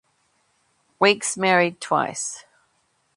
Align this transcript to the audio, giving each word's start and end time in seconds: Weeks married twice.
Weeks 0.97 1.37
married 1.37 1.79
twice. 1.79 2.43